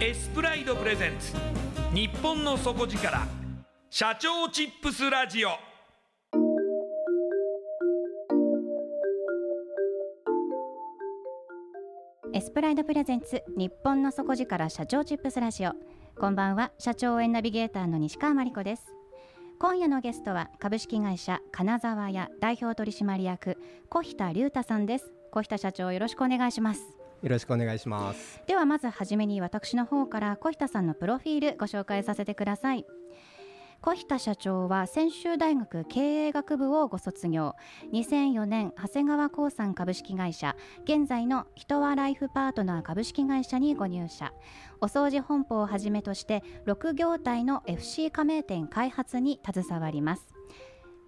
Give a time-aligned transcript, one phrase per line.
[0.00, 1.34] エスプライドプレゼンツ。
[1.92, 3.26] 日本の底力。
[3.90, 5.48] 社長チップスラジオ。
[12.32, 13.42] エスプライドプレゼンツ。
[13.56, 14.70] 日本の底力。
[14.70, 15.72] 社長チップスラジオ。
[16.20, 16.70] こんばんは。
[16.78, 18.94] 社長応援ナビゲーターの西川真理子です。
[19.58, 20.48] 今夜のゲストは。
[20.60, 21.40] 株式会社。
[21.50, 22.28] 金沢屋。
[22.40, 23.58] 代表取締役。
[23.88, 25.12] 小日田隆太さんです。
[25.32, 26.97] 小日田社長よろしくお願いします。
[27.22, 28.40] よろしくお願いします。
[28.46, 32.86] ではまずはじめに私の方から小日田さんのプロフィールご紹介させてください。
[33.80, 37.54] 小日田社長は専修大学経営学部をご卒業。
[37.92, 40.56] 2004年長谷川興産株式会社。
[40.82, 44.32] 現在の人はライフパートナー株式会社にご入社。
[44.80, 50.37] お掃除本舗をはじめとして6業態の FC 加盟店開発に携わります。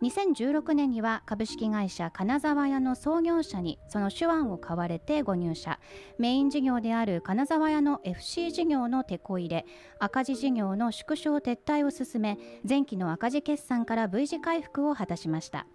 [0.02, 5.78] 2016年には株式会社金沢屋の創業者にその手腕を買われてご入社。
[6.18, 9.66] メイン事業である金沢屋の FC 事業の手こ入れ
[9.98, 15.66] 赤字事業の縮小撤退を進め前期の赤字決算から V 字回復を果たしました。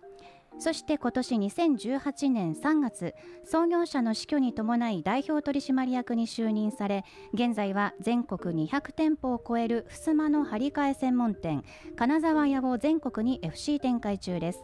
[0.58, 11.64] そして今年2018年3月創業者の死去に伴い代表取締役に就任され現在は全国200店舗を超える襖の張り替え専門店
[11.96, 14.64] 金沢屋を全国に FC 展開中です。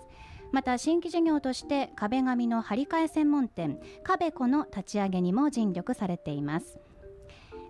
[0.51, 6.77] また新規事業として壁紙の張り替え専門店壁子の立ち上げにも尽力されています。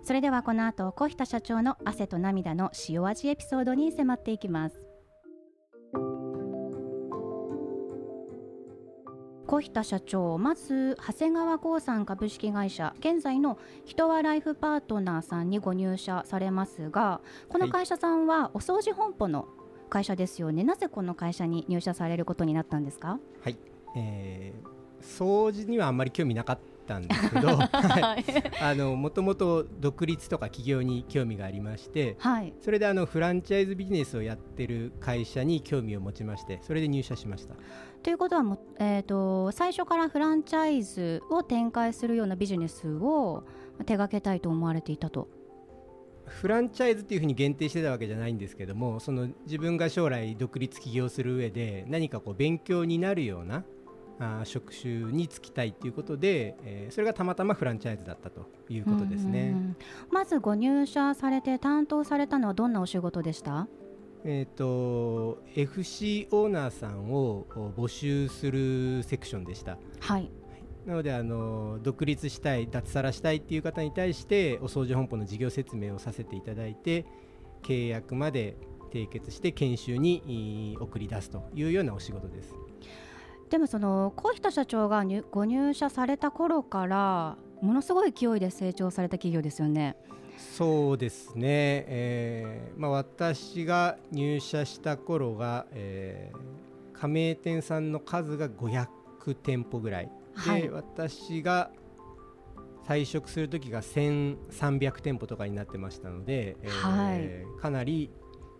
[0.02, 4.91] それではこの後小日田社長の汗と涙の塩味エピソードに迫っていきます。
[9.46, 19.48] 小日社長まず長谷川興産株式会社現在の人はライフパートナーさんにご入社されますがこの会社さんはお掃除本舗の
[19.90, 23.18] 会社ですよね、はい、なぜこの会社に入社されることになったんですか？
[23.42, 23.58] はい、
[23.96, 27.58] えー、掃除にはあんまり興味なかったんですけど
[28.96, 37.54] もともと独立とか起業に興味がありまして、はい、それであのフランチャイズビジネスをやってる会社に興味を持ちましてそれで入社しました。
[38.02, 43.44] ということはも、えーと、最初からフランチャイズを展開するようなビジネスを
[43.78, 45.28] 手掛けたいと思われていたと。
[46.24, 53.64] フランチャイズっていうふうに限定してたわけじゃないんですけどもその自分が将来独立起業する上で何かこう勉強になるような
[54.20, 59.74] あ職種に就きたいということで、えー、それがたまたまフランチャイズだったということですね。
[60.10, 63.66] まずご入社されて担当されたのはどんなお仕事でした？
[64.24, 67.46] えーと、FC オーナーさんを
[67.76, 69.78] 募集するセクションでした。
[70.00, 70.30] はい、
[70.86, 77.04] なのであの独立したい脱サラしたいっていう方に対してお掃除本舗の事業説明をさせていただいて
[77.62, 78.56] 契約まで
[78.92, 82.54] 締結して研修に送り出すというようなお仕事です
[83.48, 89.96] でもその小日社長がご入社された頃からものすごい勢いで成長された企業ですよね。
[90.56, 98.86] そうですね、えーまあ、私が入社した頃が、えー、加盟店さんの数が500
[99.42, 100.10] 店舗ぐらい。
[100.44, 101.70] で、はい、私が
[102.86, 108.10] 退職する時が1300店舗とかになってましたので、はい、かなり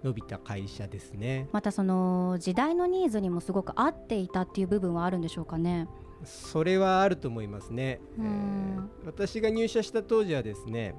[0.02, 1.49] 伸びた会社ですね。
[1.52, 5.88] またその時代のニーズにもすごく合っていたっていう部分はあるんでしょうかね。
[6.25, 10.94] それはあると思いますね、えー、私が入社した当時はですね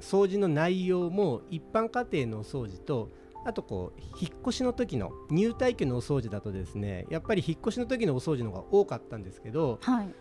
[0.00, 3.10] 掃除の内容も一般家庭のお掃除と
[3.44, 10.14] あとこう引っ越しの時の入退去のお掃除だとですねやっぱり引っ越しの時のお掃除の方が多かったんですけど、はい、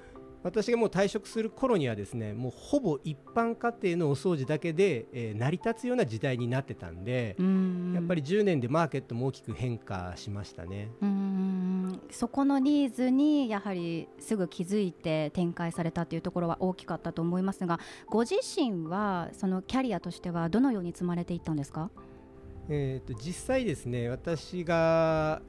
[0.45, 7.35] 私がもう退職する頃にはですねもうほぼ一般家庭のお掃除だけで、えー、成り立つような時代になってたんで
[7.95, 10.89] やっぱり10年でマーケットも大きく変化しましたね。
[12.11, 21.89] そこのニーズにやはりすぐ気づいて展開されたというところは大きかったと思いますがご自身はそのキャリアとしてはどのように積まれていったんですか？
[22.69, 25.41] えーと実際ですね私が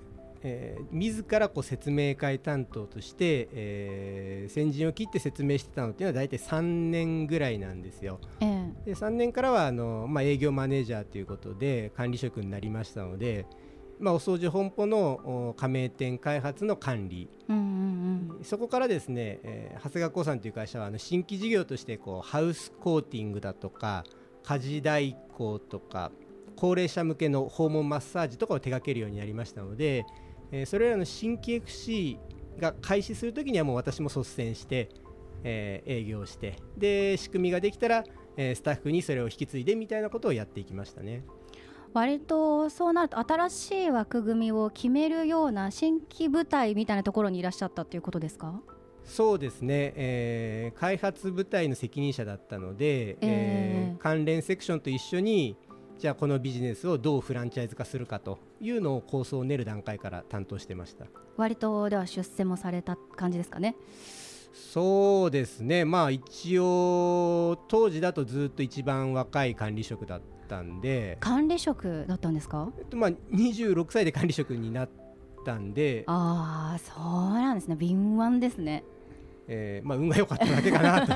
[0.49, 8.21] えー、自らこう説明会担当として、えー、先陣を切って説明してたのっていうのは大体3年ぐらいなんですよ。
[8.41, 13.45] えー、で3年からはあの、まあ、営業マネージャーということで管理職になりましたので、
[13.99, 24.05] まあ、お掃除本舗の加盟店開発の管理、うんうんうん、そこからですね、えー、長谷川興産という会社はあの新規事業としてこうハウスコーティングだとか
[24.45, 26.13] 家事代行とか
[26.55, 30.05] 高齢者向けの訪問マッサージとかを手掛けるようになりましたので、
[30.53, 32.19] えー、それらの新規 FC
[32.59, 34.89] が開始するときにはもう私も率先して、
[35.45, 38.05] えー、営業してで仕組みができたら、
[38.37, 41.23] えー、スタッフにそれを引き継いでみたいなことをやっていきましたね。
[41.93, 48.61] 割とそうなると新しい枠組みを決めるような新規部隊みたいなところにいらっしゃったということですか？
[49.05, 55.57] そうですね、えー、開発部隊の責任者だったので、えー、えー、関連セクションと一緒に
[55.99, 61.07] じゃあこのビジネスをどうフランチャイズ化するかというのを構想を練る段階から担当してました。
[61.37, 63.77] 割とでは出世もされた感じですかね。
[64.53, 65.87] そうですね。
[65.87, 71.17] まあ一応当時だとずっと一番若い管理職だったんで。
[71.21, 74.91] 管理職だったんですか、えっと、まあ26歳で管理職になっ
[75.47, 76.05] たんで。
[76.07, 77.77] ああそうなんですね。
[77.77, 78.85] 敏腕ですね。
[79.49, 81.07] えーまあ、運が良かっただけかな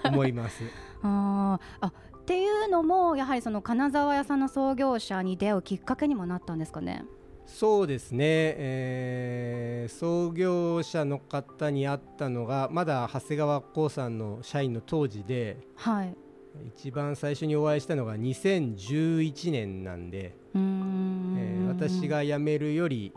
[0.00, 0.64] と思います。
[1.02, 1.92] ああ
[2.24, 7.04] っていうのもやはりその金沢屋さんの創業者に出会うきっかけにもなったんですかね？
[7.44, 16.16] そうですね、えー、創業者の方に会ったのがまだ長谷川興さんの社員の当時で、はい、
[16.74, 23.12] 一番最初にお会いしたのが2011年なんでうん、えー、私が辞めるより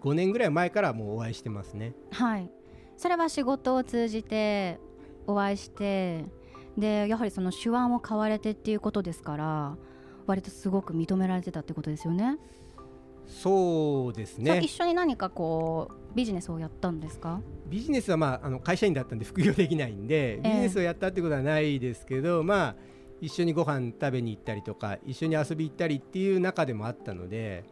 [0.00, 1.94] 5年ぐらい前からもうお会いしてますね。
[2.12, 2.48] はい。
[2.96, 4.78] それは仕事を通じて
[5.26, 6.26] お会いして
[6.78, 9.76] でやはりその手腕を買われてっていうことですから
[10.26, 12.38] 割とすごく認められてたってことですよね。
[13.26, 17.40] そうですね一緒に何かこうビジネスをやったんですか？
[17.66, 22.76] ビジネスは、まあ、あの会社員だったんで副業できないんでビジネスをやったってことはないですけど、えー、まあ
[23.20, 27.64] 一緒にご飯食べに行ったりとか一緒に遊び行ったりっていう中でもあったので、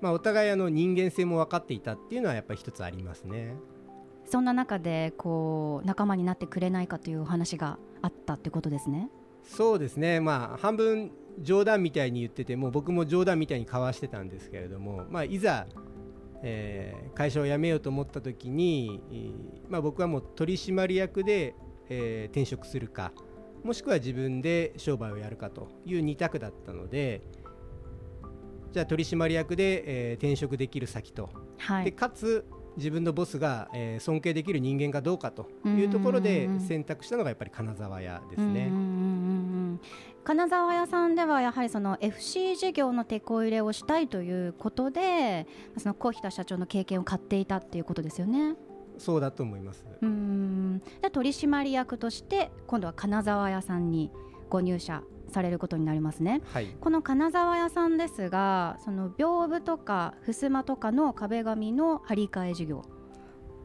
[0.00, 3.54] まあ、お互いあの人間性も分かっていたっていうのはやっぱり一つありますね。
[4.24, 9.08] そんな中でこう仲間になってくれないかというお話があったってことですね。
[9.42, 15.66] そうですね、まあ、半分冗談みたいに言ってても僕も冗談みたいに交わしてたんですけれども、まあ、いざ、
[16.42, 19.00] えー、会社を辞めようと思った時に、
[19.68, 21.54] まあ、僕はもう取締役で、
[21.88, 23.12] えー、転職するか
[23.62, 27.22] もしくは自分で商売をやるかという2択だったので
[28.72, 32.44] じゃあ取締役で、えー、転職できる先と、はい、でかつ
[32.76, 38.70] 自分のボスが、えー、尊敬できる人間かどうかというところで選択したのがやっぱり金沢屋ですね。
[40.24, 48.56] 金沢屋さんではやはりその FC 事業の手こ入れをしたいということでその小日田社長の経験を買っていたっていうことですよね。
[48.96, 49.84] そうだと思います。
[50.02, 54.10] うんで取締役として今度は金沢屋さんに
[54.48, 62.82] ご入社されることになりますね、はい、この金沢屋さんですがその屏風とか襖とかの壁紙の張り替え事業。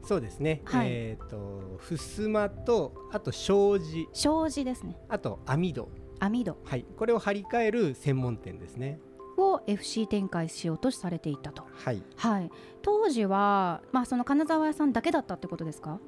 [0.02, 4.08] そうですね、はい、えっ、ー、と襖とあと障子。
[4.14, 4.96] 障子ですね。
[5.10, 5.90] あと網戸。
[6.20, 6.58] 網戸。
[6.64, 6.86] はい。
[6.98, 9.00] これを張り替える専門店ですね。
[9.38, 11.64] を FC 展開しようとされていたと。
[11.72, 12.52] はい、はい、
[12.82, 16.00] 当時は、まあ、その金沢屋さんだけだったってことですか？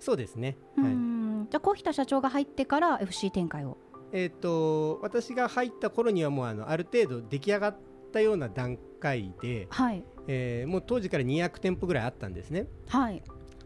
[0.00, 0.92] そうですね、はい、
[1.50, 3.78] じゃあ小日田社長が入ってから FC 展開を
[4.16, 7.76] えーと、私が入った頃にはもうあのある程度出来上がっ
[8.12, 10.04] たような段階で、はい。
[10.28, 12.68] えー、もう当時から200店舗ぐらいあったんですね。
[12.86, 13.20] はい。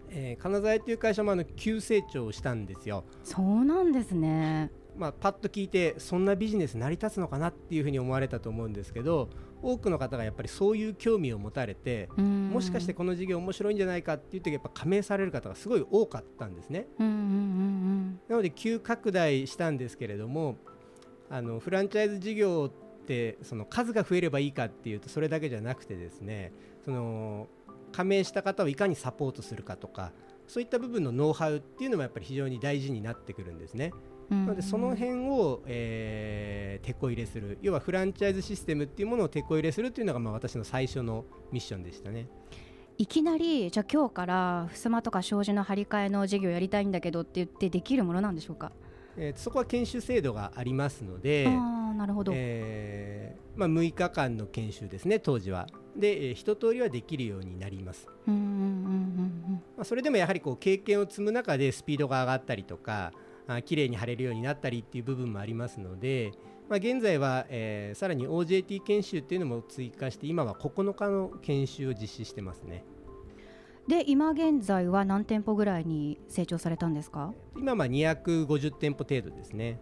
[0.08, 3.04] えー、金沢屋という会社もあの急成長したんですよ。
[3.22, 4.72] そうなんですね。
[4.96, 9.28] まあ、パッと聞いてそんなビジネス成り立つのかなっていうふうに思われたと思うんですけど
[9.62, 16.86] 多くの方がやっぱりそういう興味を持たれてもしかしてこの事業面白いんじゃないかって言ってやっぱ加盟される方がすごい多かったんですね。
[18.28, 20.56] なので急拡大したんですけれども
[21.30, 26.52] あのフランチャイズ事業ってその数が増えればいいかっていうとそれだけじゃなくてですね
[26.84, 27.48] その
[27.92, 30.12] 加盟した方をいかにサポートするかとか
[30.46, 33.92] そういった部分のノウハウっていうのもやっぱり非常に大事になってくるんですね。
[34.30, 37.58] なのでその辺を、えー、手こ入れする。
[37.62, 42.28] 要はフランチャイズシステムっていうものを手こ入れするっていうのがまあ私の最初のミッションでしたね。
[42.99, 48.73] いきなりじゃあ今日から襖とか障子の張り替えの事業やりたいんだけどって言ってできるものなんでしょうか、
[49.16, 55.68] えー、そこは研修制度がありますのであなるほど、えーまあ、6日間の研修ですね当時は。
[55.97, 58.08] で、えー、一通りはできるようになります。
[59.82, 63.12] それでもやはりこう経験を積む中でスピードが上がったりとか
[63.54, 66.32] あ綺麗に貼れるようになったりっていう部分もありますので、
[66.68, 72.84] まあ、現在は、えー、さらに OJT 研修っていうのも追加して今は9日の研修を実施してますね。
[73.86, 77.32] で今現在は何店舗ぐらいに成長されたんですか？
[77.56, 79.80] 今は250店舗程度ですね。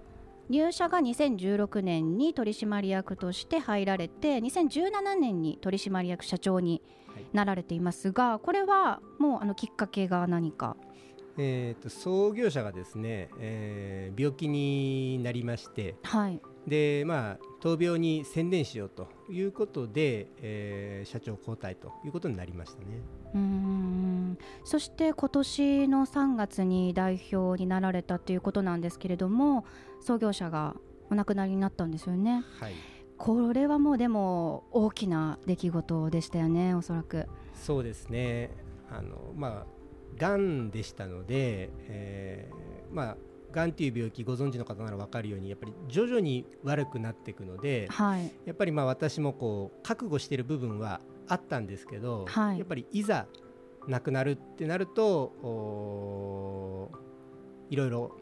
[0.49, 6.83] 入社が2016年に取締役として入られて2017年に取締役社長に
[7.33, 10.77] なられていますが、はい、これはもうあのきっかけが何か？
[11.39, 23.01] えーと、創業者がですね、えー、病気になりまして、はい、でまあ、闘病に専念しようということで、えー、社長交代ということになりましたね。
[23.35, 29.65] うんそして今年の3月に代表になられたということなんですけれども
[30.01, 30.75] 創業者が
[31.11, 32.45] お亡くなりになったんですよね。
[32.59, 32.73] はい。
[33.19, 37.27] これはもうでも大きな出来事でしたよねおそらく。
[37.55, 38.51] そうですね。
[38.91, 39.76] あのまあ
[40.19, 43.17] がんでしたので、えー、まあ
[43.53, 53.27] がんという病気ご存知の方なら分かるようにやっぱり徐々に悪くなっていくので、はい、やっぱりまあ私もこう覚悟している部分はあったんですけど、はい、やっぱりいざ
[53.89, 55.33] 亡くなるってなると
[57.71, 58.17] いろいろ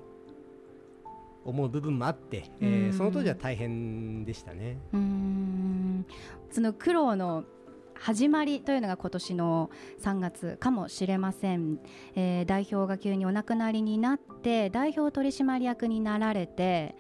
[1.45, 4.79] 思う部分もあって、えー、その当時は大変でしたね。
[4.93, 6.07] うん。
[6.51, 7.45] その苦労の
[7.95, 9.71] 始まりというのが今年の
[10.03, 11.79] 3月かもしれません、
[12.15, 16.97] えー、代表が急にお亡くなりになって代表取締役になられて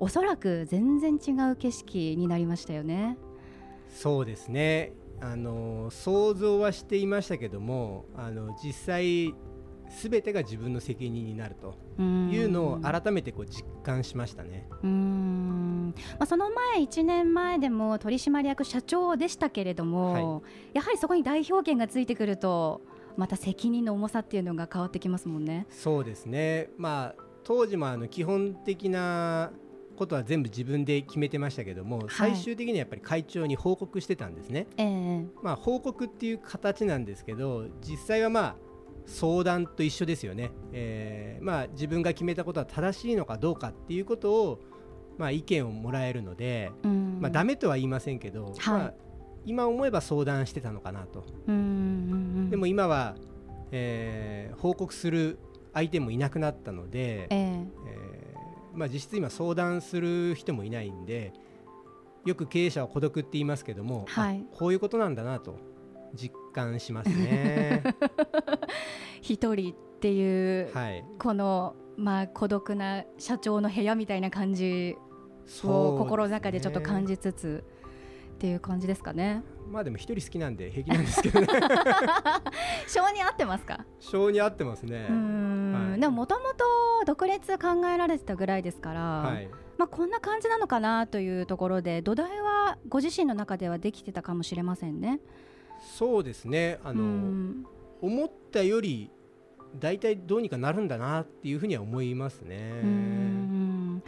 [0.00, 3.16] おそらく全然違う景色になりましたよね。
[3.88, 9.34] そうですねあの想像はしていましたけどもあの実際
[9.88, 14.66] すべてが自分の責任になるというのを改めてこう実感しましたね。
[14.82, 20.40] うんまあ、その前1年前でも取締役社長でしたけれども、は
[20.72, 22.82] い、やはりそこに代表権がついてくると
[23.16, 25.66] また責任の重さっていうのが変わってきますもんね。
[25.70, 29.52] そうですね、まあ、当時もあの基本的な
[29.94, 34.66] ことは全部自分で決めてましたけども、はい、最終的にはやっぱり会長に報告してたんですね。
[34.76, 38.56] えー、まあ、報告っていう形なんですけど実際はまあ
[39.06, 44.60] 相談と一緒ですよね、えーまあ、自分が決めたことは正しいのかどうかっていうことを、
[45.18, 47.18] まあ、意見をもらえるので、うん。
[47.20, 48.94] まあ、ダメとは言いませんけど、はい、まあ、
[49.44, 53.14] 今思えば相談してたのかなと、でも今は、
[53.72, 55.38] えー、報告する
[55.74, 61.32] 相手もいなくなったので、えー、えー、まあ、実質今相談する人もいないんで
[62.24, 65.58] よく経営者は孤独って言いますけども、はい、こういうことなんだなと
[66.14, 67.82] 実感しますね。
[69.20, 74.96] 一人っていう、はい、この、まあ、孤独な社長の部屋みたいな感じ
[75.64, 77.64] を心の中でちょっと感じつつ、
[78.34, 79.42] っていう感じですかね。
[79.70, 81.46] まあでも一人好きなんで平気なんですけどね。
[82.86, 83.86] 性に合ってますか？
[84.00, 85.06] 性に合ってますね。
[85.08, 86.64] はい、でももともと
[87.06, 95.20] 独立考えられてたぐらいですから、はい、まあこんな感じなのかなというところで土台はご自身の中ではできてたかもしれませんね。
[95.84, 96.78] そうですね。
[96.82, 97.64] あの、
[98.00, 99.10] 思ったより
[99.78, 104.02] 大体どうにかなるんだなっていうふうには思いますね。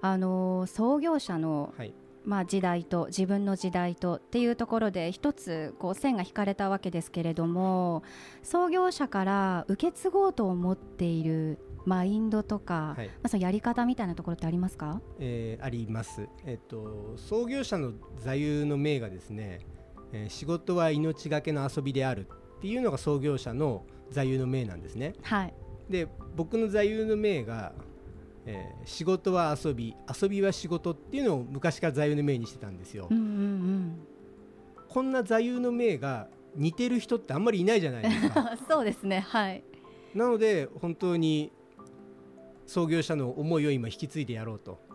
[0.00, 1.92] あの創業者の、はい、
[2.24, 8.04] まあ、時代と自分の時代とっていうところで一つこう線が引かれたわけですけれども
[8.42, 19.60] 創業者から受け継ごうと思っているマインドとか、はい、まあ、そのやり方みたいなところってありますか、えー、あります、えっと、創業者の座右の銘がですね
[20.12, 22.26] えー、仕事は命がけの遊びである
[22.58, 25.14] っていうのが創業者の座右の銘なんですね。
[25.22, 25.54] はい、
[25.88, 27.72] で僕の座右の銘が、
[28.46, 33.08] えー、仕事は遊び遊びは仕事っていうのを昔から座右の銘にしてたんですよ。
[33.10, 33.98] うんうんうん、
[34.88, 38.56] こんな座右の銘が似てる人ってあんまりいないじゃないですか。
[38.68, 39.62] そうですねはい
[40.14, 41.52] なので本当に
[42.66, 44.87] 創業者の思いを今引き継いでやろうと。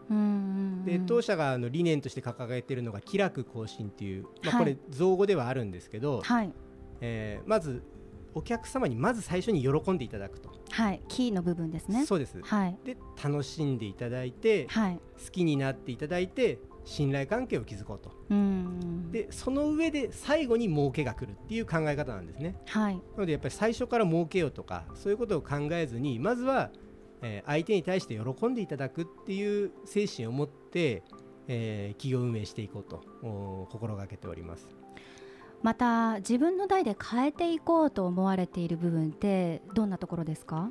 [0.85, 6.51] で当社があの理念として掲げているのが「気楽更新」っていう、まあ、これ造語ではあるんですけど、はい、
[7.01, 7.83] えー、まず
[8.35, 10.51] お客様にまず最初に喜んでいただくと。
[10.71, 12.05] はい、キーの部分ですね。
[12.05, 12.41] そうです。
[12.41, 18.11] はい、で楽しんでいただいて、はい、好きになっていただいて信頼関係を築こうと。
[18.29, 22.55] うんでその上で最後に儲けが来るっていう考え方なんですね。
[22.65, 26.71] はい、なのでやっぱり最初から儲けようとかそういうことを考えずにまずは、
[27.23, 31.03] えー、相手に対して喜んでいただくっていう精神を持って、
[31.47, 33.01] えー、企業運営していこうと
[33.71, 34.67] 心がけております。
[35.61, 40.69] また自分の代で変えていこうと思われている部分ってどんなところですか？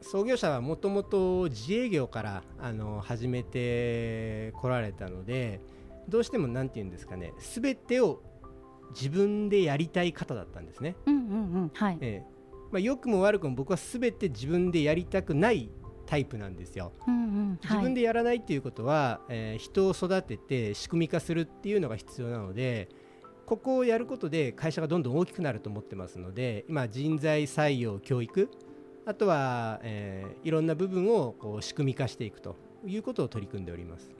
[0.00, 5.60] 創業者はもともと自営業からあの始めてこられたので
[6.08, 8.22] どうしても何て言うんですかね全てを
[8.90, 10.96] 自分でやりたい方だったんですね。
[11.06, 12.22] うんうんうんはいえ
[12.74, 15.70] まあ、良くも悪くも僕は全て自分でやりたくない
[16.06, 16.90] タイプなんですよ。
[17.06, 22.88] うんうん自分でやらないっていうことは、えー、人を育てて仕組み化するっていうのが必要なので
[23.46, 28.50] ここをやることで会社がどんどん大きくなると思ってますので今人材採用教育
[29.06, 34.10] あとは、えー、いろんな部分をこう仕組み化していくということを取り組んでおります。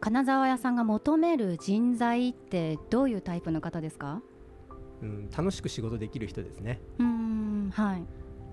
[0.00, 4.20] 金沢屋さんが求める人材ってどういうタイプの方ですか、
[5.02, 6.80] うん、楽しく仕事できる人ですね。
[6.98, 7.16] うん
[7.70, 8.04] はい。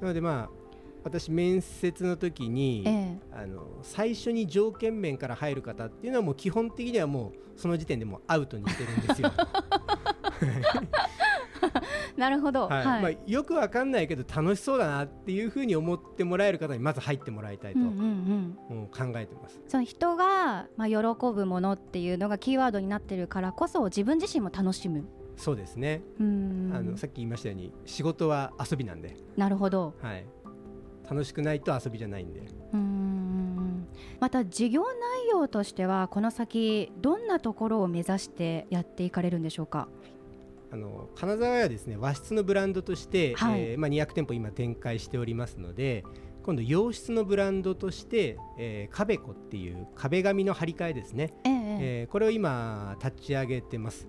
[0.01, 0.63] なのでまあ
[1.03, 9.31] 私面接の時に、ええ、あの最初に条件面から入る方っていうのはもう基本的にはもうその時点でもアウトにしてるんですよ。
[12.17, 19.59] なるほど、はい、はい、まあ、よくわかんないけど楽しそうだなっていうふうに思ってもらえる方にまず入ってもらいたいと、うんうんうん、考えてます。
[19.67, 20.97] その人が、まあ、喜
[21.33, 25.05] ぶものっていうのがキーワードになってるからこそ自分自身も楽しむ
[25.35, 26.01] そうですね。
[26.19, 29.15] あのさっき言いましたように仕事は遊びなんで。
[29.37, 30.25] なるほど、はい、
[31.09, 32.43] 楽しくないと遊びじゃないんで。
[32.73, 33.87] うん。
[34.19, 39.87] また事業内容としてはこの先どんなところを目指してやっていかれるんでしょうか？
[40.71, 46.03] あの金沢屋はですね和室のブランドとして、はい、えー、まあ、200店舗今展開しておりますので
[46.41, 54.07] 今度洋室のブランドとして、えー、壁子っていう壁紙の張り替えですね、えー、えー、これを今立ち上げてます、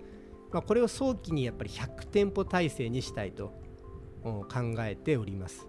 [0.54, 3.52] まあ、これを早期にやっぱり100店舗体制にしたいと
[4.22, 4.46] 考
[4.78, 5.66] えております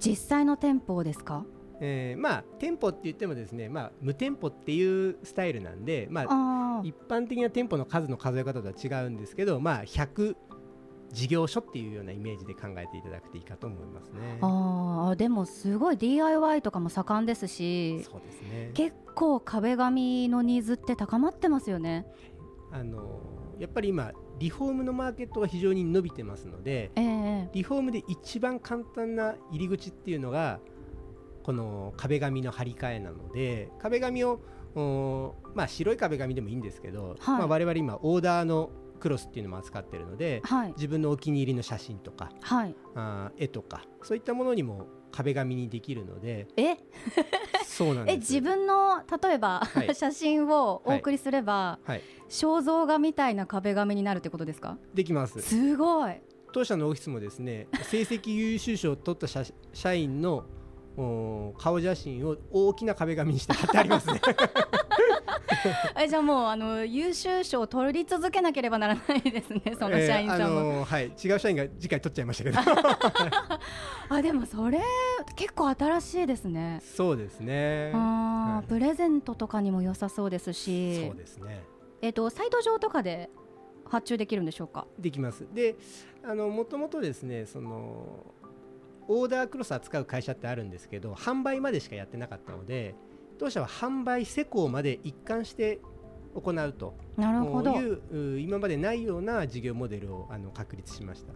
[0.00, 1.44] 実際の店舗ですか？
[1.80, 10.36] えー、まあ店舗って言ってもですね、まあ、無店舗っていうスタイルなんで、まあ、一般的な店舗の数の数え方とは違うんですけど、まあ、100
[11.12, 14.38] 事業所っていうようなイメージで考えていただくといいかと思いますね。
[14.40, 22.06] あでもすごい DIY とかも盛んですしそうです、ね、結構壁紙のニーズって高まってますよね。
[22.72, 30.60] あのやっぱり今リフォームのマーケットが非常に伸びてますので、えー、リフォームで一番簡単な入り口っていうのが
[31.42, 34.40] この壁紙の張り替えなので壁紙を
[35.54, 37.38] まあ、白い壁紙でもいいんですけど、はい。
[37.38, 38.68] まあ、我々今オーダーの
[39.00, 46.76] クロスっていうのも扱ってるので、はい、自分のお気に入りの写真とか、はい、あ絵とかそういったものにも壁紙にできるのでえ？
[47.66, 48.14] そうなんです。
[48.14, 54.78] え自分の例えば、はい、 写真をお送りすれば、はい、肖像画みたいな壁紙になるってことですか？
[54.94, 55.40] できます。
[55.40, 56.14] すごい。
[56.52, 60.44] 当社のオフィスもですね 成績優秀賞を取った社員の
[61.58, 64.20] 顔写真を大きな壁紙にして貼ってありますね
[65.98, 71.04] えじゃあもうあの優秀賞を取り続けなければならないですね その社員さんも、えーあのー、はい。
[71.06, 72.58] 違う社員が次回取っちゃいましたけど。
[74.08, 74.80] あでもそれ
[75.34, 76.80] 結構新しいですね。
[76.82, 77.92] そうですね。
[77.94, 77.98] あ、
[78.58, 81.06] はい、プレゼントとかにも良さそうですし。
[81.06, 81.64] そうですね。
[82.02, 83.30] えっ、ー、とサイト上とかで
[83.88, 84.86] 発注できるんでしょうか？
[84.98, 85.46] できます。
[85.52, 85.76] で
[86.22, 88.34] あのもともとですねその
[89.08, 92.94] オーダークロス扱う会社ってあるんですけど販売までしかやってなかったので
[93.38, 95.80] 当社は販売施工まで一貫して
[96.34, 96.94] 行うと。
[97.18, 101.32] いう今までないような事業モデルをあの確立しました。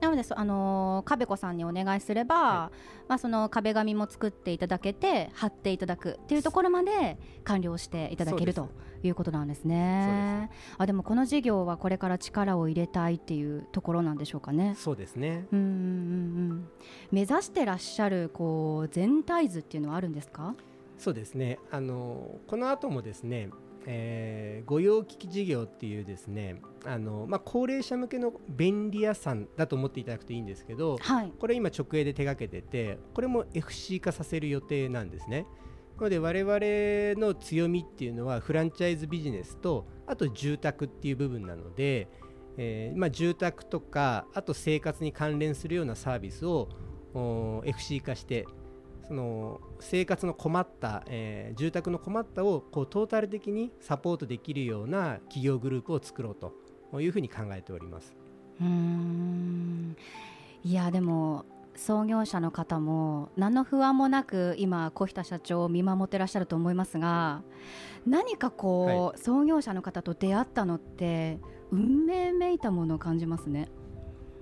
[0.00, 2.76] なのであのー、壁子さんにお願いすれば、はい、
[3.08, 8.68] まあ、その壁紙も作っていただけて貼っていただくっていうところまで完了していただけると
[9.02, 10.50] いうことなんですね。
[10.76, 14.74] あでもこの事業はこれから力を入れたいっていうところなんでしょうかね。
[14.76, 15.46] そうですね。
[15.52, 15.68] うんうんう
[16.54, 16.68] ん。
[17.10, 20.54] 目指してらっしゃるこう全体図っていうのはあるんですか？
[21.04, 23.50] そうですねあのこの後もですね
[23.86, 35.46] えー、御用聞き事業っていうですねあの、まあ、高齢者向けの便利屋さんだと思っていただくといいんですけど、はい、これ今直営で手がけててこれも FC 化させる予定なんですね。
[35.98, 42.08] なので我々の強みっていうのはフランチャイズビジネスとあと住宅っていう部分なので、
[42.56, 46.70] えーまあ、住宅とかあと生活に関連するようなサービスを
[47.66, 48.46] FC 化して
[49.06, 58.14] その生活の困った、えー、住宅の困ったをこうトータル的にサポートできるような企業グループを作ろうというふうに考えております。
[58.60, 59.96] うん。
[60.62, 61.44] いやでも
[61.76, 67.42] 創業者の方も何の不安もなく今小日田社長を見守ってらっしゃると思いますが
[68.06, 71.40] 何かこう、はい、創業者の方と出会ったのって
[71.72, 73.68] 運命めいたものを感じますね。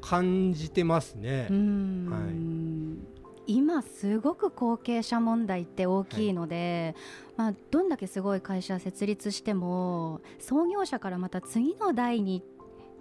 [0.03, 1.48] 感じてますね。
[1.51, 3.12] はい
[3.53, 6.95] 今すごく後継者問題って大きいので、
[7.37, 12.43] はい、まあ、どんだけすごい会社設立しても創業者からまた次の代に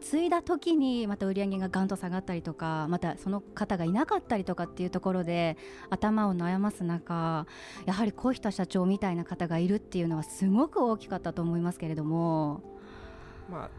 [0.02, 5.58] 継いだ時にまた売り上げがガンと下がったりとかまたその方がいなかったりとかっていうところで
[5.90, 7.46] 頭を悩ます中
[7.86, 12.62] やはり小日田社長みたいな方がいるっていうのはすごく大きかったと思いますけれども。
[13.50, 13.70] まあ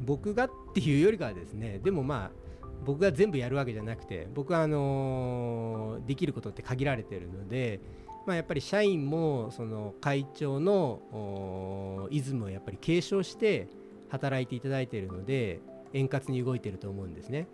[0.00, 2.41] 僕がっていうよりかはですねでもまあ
[2.84, 7.80] 僕が全部やるわけじゃなくて僕はあのできることって限られてるので、
[8.26, 13.68] まあ、やっぱり社員もその会長のイズムをやっぱり継承して
[14.08, 15.60] 働いていただいているので
[15.92, 17.46] 円滑に動いていると思うんですね。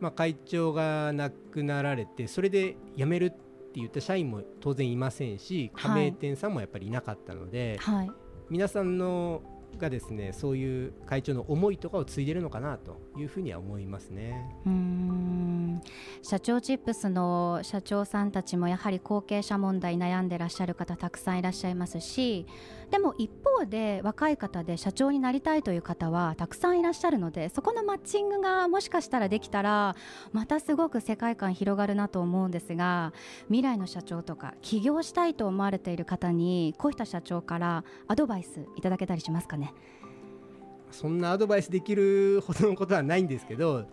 [0.00, 3.36] まあ、会長が亡くなられてそれで辞めるって
[3.74, 8.10] 言った社員も当然いませんし加盟店さんもやっぱりいなかったので、はい、
[8.50, 9.42] 皆さんの
[9.78, 14.34] がですねそういう会長の思いとかを継いでるのかなというふうには思いますね。
[14.66, 15.80] うん。
[16.24, 22.46] 社長チップスの社長さんたちもやはり後継者問題悩んでらっしゃる方たくさんいらっしゃいますし
[22.92, 29.96] でも一方で若い方で社長になりたいという方はたくさんいらっしゃるのでそこのマッチングがもしかしたらできたら
[30.32, 33.12] またすごく世界観広がるなと思うんですが
[33.48, 39.74] 未来の社長とか起業したいと思われている方に小下社長からアドバイスいただけたりしますかね？
[40.92, 43.86] そんなアドバイスできるほどのことはないんですけど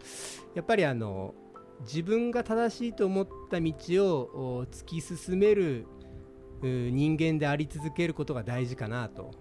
[0.54, 1.34] やっぱりあの
[1.82, 3.74] 自分が正しいと思った道
[4.06, 5.86] を突き進める
[6.62, 9.32] 人間であり続けることが大事かなと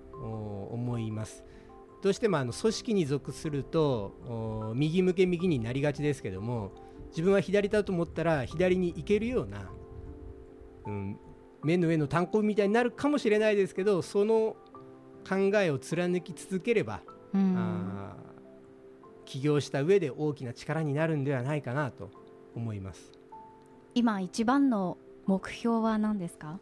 [0.70, 1.44] 思います。
[2.00, 6.72] どうしてもあの組織に属すると右向け右になりがちですけども
[7.08, 9.68] 自分は左だと思ったら左に行けるような、
[10.86, 11.18] うん、
[11.64, 14.56] 目の上の単行みたいになるかもしれないですけどその
[15.28, 17.00] 考えを貫き続ければ、
[17.34, 18.16] うん、あ
[19.24, 22.10] 起業した上で大きな力になるんではないかなと
[22.54, 23.12] 思います
[23.94, 26.60] 今一番の目標は何ですか？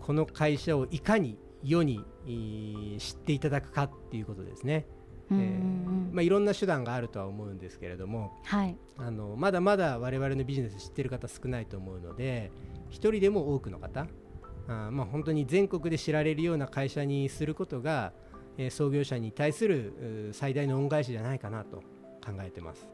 [0.00, 2.04] この会社をいかに世に
[2.98, 4.86] 知っていただくかっていうことですね。
[5.30, 12.50] えーまあ、いろんな手段があるとは思うんですけれども、はい、あのまだまだ我々のビジネス知ってる方少ないと思うので
[12.88, 14.08] 一人でも多くの方
[14.66, 18.12] あ、まあ、本当に全国で知られるような会社にすることが、
[18.58, 22.88] えー、創業者に対する最大の恩返しじゃないかなと考えてます。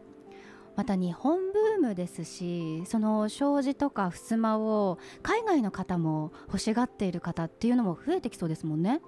[0.77, 9.01] また日本ブームですしその障子とか襖を海外の方も欲しがっている方っていうのも増えてきそうですもんね。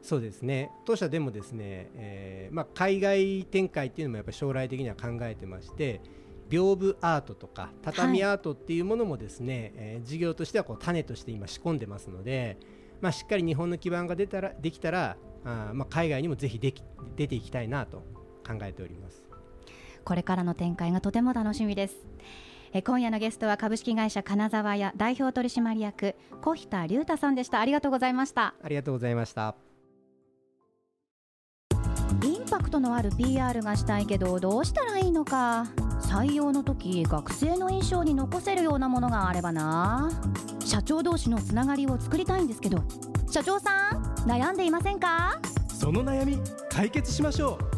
[0.00, 6.00] そうですね当社でもですね、えーまあ、海外展開っていうのもやっぱ将来的には考えてまして
[6.48, 12.58] 屏風アートとか畳アートっていうものもですね、はい、えー、事業としてはこう種として今仕込んでますので、
[13.00, 16.82] まあ、しっかり日本の基盤が出たらできたらあ、まあ、海外にもぜひでき
[17.16, 17.98] 出ていきたいなと
[18.46, 19.27] 考えております。
[20.08, 21.94] これからの展開がとても楽しみです。
[22.72, 27.60] え今夜のゲストは株式会社金沢屋代表取締役小日田隆太さんでした。
[27.60, 28.54] ありがとうございました。
[28.62, 29.54] ありがとうございました。
[32.24, 35.66] インパクトのある PR がしたいけどどうしたらいいのか。
[36.00, 40.10] 採用の時学生の印象に残せるようなものがあればな。
[40.64, 42.82] 社長同士のつながりを作りたいんですけど
[43.30, 45.38] 社長さん悩んでいませんか？
[45.68, 46.38] その悩み
[46.70, 47.77] 解決しましょう